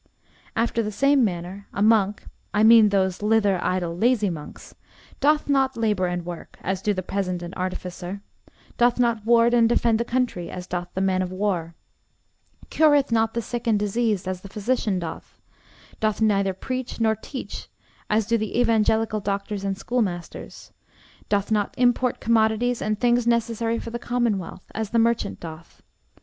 After 0.55 0.81
the 0.81 0.91
same 0.91 1.23
manner 1.23 1.67
a 1.71 1.83
monk 1.83 2.23
I 2.55 2.63
mean 2.63 2.89
those 2.89 3.21
lither, 3.21 3.63
idle, 3.63 3.95
lazy 3.95 4.31
monks 4.31 4.73
doth 5.19 5.47
not 5.47 5.77
labour 5.77 6.07
and 6.07 6.25
work, 6.25 6.57
as 6.63 6.81
do 6.81 6.91
the 6.91 7.03
peasant 7.03 7.43
and 7.43 7.53
artificer; 7.53 8.23
doth 8.79 8.97
not 8.99 9.23
ward 9.27 9.53
and 9.53 9.69
defend 9.69 9.99
the 9.99 10.03
country, 10.03 10.49
as 10.49 10.65
doth 10.65 10.87
the 10.95 11.01
man 11.01 11.21
of 11.21 11.31
war; 11.31 11.75
cureth 12.71 13.11
not 13.11 13.35
the 13.35 13.43
sick 13.43 13.67
and 13.67 13.77
diseased, 13.77 14.27
as 14.27 14.41
the 14.41 14.49
physician 14.49 14.97
doth; 14.97 15.39
doth 15.99 16.19
neither 16.19 16.55
preach 16.55 16.99
nor 16.99 17.15
teach, 17.15 17.69
as 18.09 18.25
do 18.25 18.39
the 18.39 18.59
evangelical 18.59 19.19
doctors 19.19 19.63
and 19.63 19.77
schoolmasters; 19.77 20.71
doth 21.29 21.51
not 21.51 21.75
import 21.77 22.19
commodities 22.19 22.81
and 22.81 22.99
things 22.99 23.27
necessary 23.27 23.77
for 23.77 23.91
the 23.91 23.99
commonwealth, 23.99 24.65
as 24.73 24.89
the 24.89 24.97
merchant 24.97 25.39
doth. 25.39 25.83